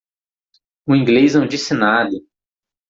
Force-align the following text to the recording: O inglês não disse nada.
O 0.87 0.95
inglês 0.95 1.35
não 1.35 1.45
disse 1.45 1.75
nada. 1.75 2.17